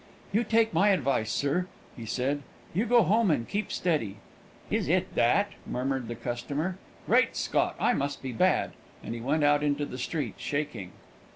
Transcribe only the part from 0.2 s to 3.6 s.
"You take my advice, sir," he said; "you go home and